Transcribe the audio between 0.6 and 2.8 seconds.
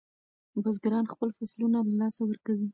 بزګران خپل فصلونه له لاسه ورکوي.